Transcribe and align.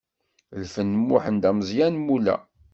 Lfen 0.61 0.87
n 0.95 0.99
Muḥend 1.07 1.43
Ameẓyan 1.49 1.95
Mula. 2.05 2.35